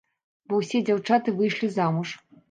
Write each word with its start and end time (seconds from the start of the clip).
Бо 0.53 0.61
ўсе 0.61 0.79
дзяўчаты 0.87 1.33
выйшлі 1.41 1.69
замуж. 1.75 2.15